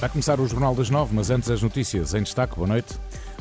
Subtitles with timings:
[0.00, 2.54] Vai começar o Jornal das Nove, mas antes as notícias em destaque.
[2.54, 2.94] Boa noite.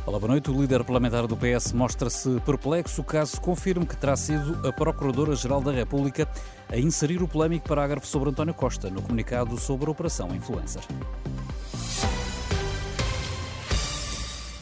[0.08, 0.50] Olá, boa noite.
[0.50, 5.72] O líder parlamentar do PS mostra-se perplexo caso confirme que terá sido a Procuradora-Geral da
[5.72, 6.28] República
[6.68, 10.82] a inserir o polémico parágrafo sobre António Costa no comunicado sobre a Operação Influencer.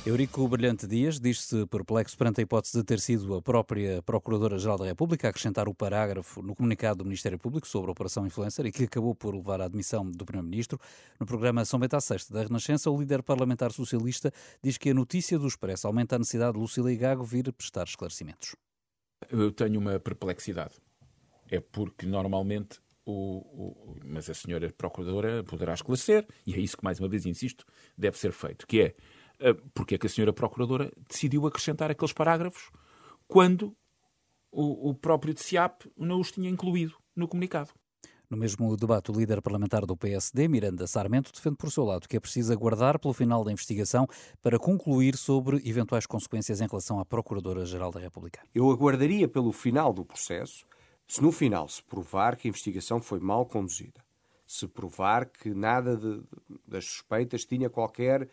[0.05, 4.85] Eurico Brilhante Dias diz-se perplexo perante a hipótese de ter sido a própria Procuradora-Geral da
[4.85, 8.71] República a acrescentar o parágrafo no comunicado do Ministério Público sobre a Operação Influencer e
[8.71, 10.79] que acabou por levar à admissão do Primeiro-Ministro.
[11.19, 14.31] No programa São Bento VI da Renascença, o líder parlamentar socialista
[14.61, 17.85] diz que a notícia do Expresso aumenta a necessidade de Lucília e Gago vir prestar
[17.85, 18.55] esclarecimentos.
[19.31, 20.75] Eu tenho uma perplexidade.
[21.49, 26.83] É porque normalmente o, o, mas a senhora Procuradora poderá esclarecer, e é isso que,
[26.83, 27.65] mais uma vez, insisto,
[27.97, 28.95] deve ser feito, que é
[29.73, 32.69] porque é que a senhora Procuradora decidiu acrescentar aqueles parágrafos
[33.27, 33.75] quando
[34.51, 37.71] o, o próprio TCIAP não os tinha incluído no comunicado.
[38.29, 42.17] No mesmo debate, o líder parlamentar do PSD, Miranda Sarmento, defende por seu lado que
[42.17, 44.07] é preciso aguardar pelo final da investigação
[44.41, 48.41] para concluir sobre eventuais consequências em relação à Procuradora-Geral da República.
[48.53, 50.65] Eu aguardaria pelo final do processo,
[51.07, 54.03] se no final se provar que a investigação foi mal conduzida,
[54.47, 56.23] se provar que nada de,
[56.67, 58.27] das suspeitas tinha qualquer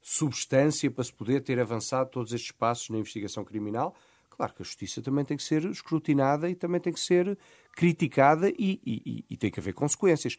[0.00, 3.94] substância para se poder ter avançado todos estes passos na investigação criminal.
[4.30, 7.36] Claro que a justiça também tem que ser escrutinada e também tem que ser
[7.74, 10.38] criticada e, e, e tem que haver consequências.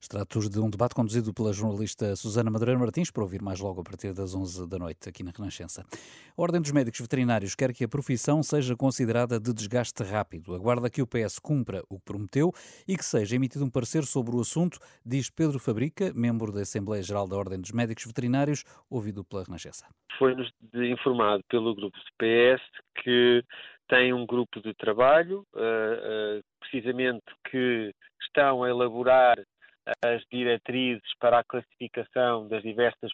[0.00, 3.84] Extratos de um debate conduzido pela jornalista Susana Madureira Martins, para ouvir mais logo a
[3.84, 5.82] partir das 11 da noite aqui na Renascença.
[5.82, 10.54] A Ordem dos Médicos Veterinários quer que a profissão seja considerada de desgaste rápido.
[10.54, 12.50] Aguarda que o PS cumpra o que prometeu
[12.88, 17.02] e que seja emitido um parecer sobre o assunto, diz Pedro Fabrica, membro da Assembleia
[17.02, 19.86] Geral da Ordem dos Médicos Veterinários, ouvido pela Renascença.
[20.18, 22.62] Foi-nos informado pelo grupo do PS
[23.04, 23.44] que
[23.86, 29.36] tem um grupo de trabalho, uh, uh, precisamente que estão a elaborar
[30.04, 33.10] as diretrizes para a classificação das diversas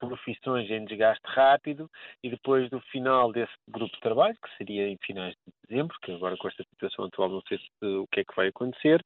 [0.00, 1.88] profissões em desgaste rápido
[2.24, 6.12] e depois do final desse grupo de trabalho, que seria em finais de dezembro, que
[6.12, 9.04] agora com esta situação atual não sei se, o que é que vai acontecer,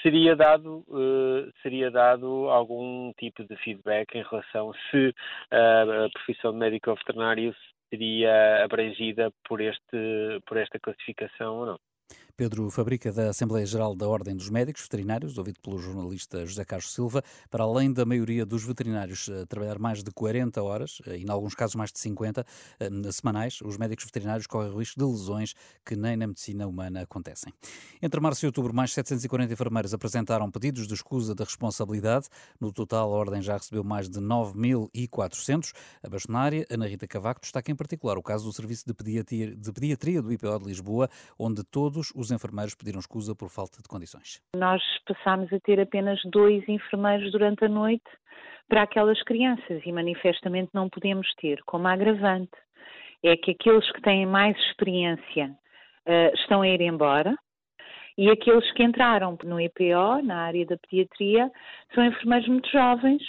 [0.00, 6.52] seria dado, uh, seria dado algum tipo de feedback em relação se uh, a profissão
[6.52, 7.54] de médico veterinário
[7.90, 11.78] seria abrangida por, este, por esta classificação ou não.
[12.38, 16.94] Pedro Fabrica, da Assembleia Geral da Ordem dos Médicos Veterinários, ouvido pelo jornalista José Carlos
[16.94, 21.24] Silva, para além da maioria dos veterinários eh, trabalhar mais de 40 horas, eh, e
[21.24, 22.46] em alguns casos mais de 50
[22.78, 25.52] eh, semanais, os médicos veterinários correm o risco de lesões
[25.84, 27.52] que nem na medicina humana acontecem.
[28.00, 32.28] Entre março e outubro, mais 740 enfermeiros apresentaram pedidos de escusa da responsabilidade.
[32.60, 35.72] No total, a Ordem já recebeu mais de 9.400.
[36.04, 39.72] A bastonária, Ana Rita Cavaco, destaca em particular o caso do Serviço de Pediatria, de
[39.72, 43.88] Pediatria do IPO de Lisboa, onde todos os os enfermeiros pediram escusa por falta de
[43.88, 44.40] condições.
[44.54, 48.08] Nós passámos a ter apenas dois enfermeiros durante a noite
[48.68, 51.60] para aquelas crianças e manifestamente não podemos ter.
[51.64, 52.52] Como agravante,
[53.22, 55.56] é que aqueles que têm mais experiência
[56.06, 57.34] uh, estão a ir embora
[58.16, 61.50] e aqueles que entraram no EPO, na área da pediatria,
[61.94, 63.22] são enfermeiros muito jovens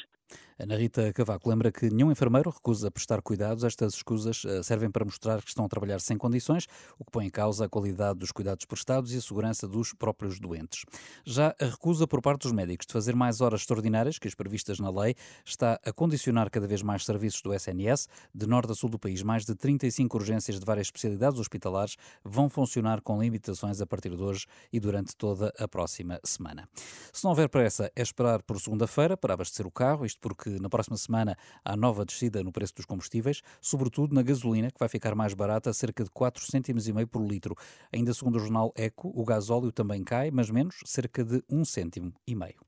[0.62, 3.64] Ana Rita Cavaco lembra que nenhum enfermeiro recusa prestar cuidados.
[3.64, 6.68] Estas escusas eh, servem para mostrar que estão a trabalhar sem condições,
[7.00, 10.38] o que põe em causa a qualidade dos cuidados prestados e a segurança dos próprios
[10.38, 10.84] doentes.
[11.26, 14.82] Já a recusa por parte dos médicos de fazer mais horas extraordinárias que as previstas
[14.82, 15.16] na lei
[15.46, 18.10] está a condicionar cada vez mais serviços do SNS.
[18.36, 22.50] De norte a sul do país, mais de 35 urgências de várias especialidades hospitalares vão
[22.50, 26.68] funcionar com limitações a partir de hoje e durante toda a próxima semana.
[27.14, 30.62] Se não houver pressa, é esperar por segunda-feira para abastecer o carro, isto porque que
[30.62, 34.90] na próxima semana há nova descida no preço dos combustíveis, sobretudo na gasolina, que vai
[34.90, 37.56] ficar mais barata, cerca de 4 cêntimos e meio por litro.
[37.94, 42.14] Ainda segundo o jornal Eco, o gasóleo também cai, mas menos, cerca de 1 cêntimo
[42.26, 42.60] e meio.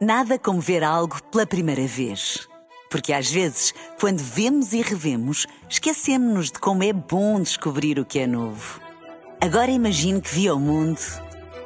[0.00, 2.48] Nada como ver algo pela primeira vez.
[2.90, 8.20] Porque às vezes, quando vemos e revemos, esquecemos-nos de como é bom descobrir o que
[8.20, 8.80] é novo.
[9.40, 11.00] Agora imagine que viu o mundo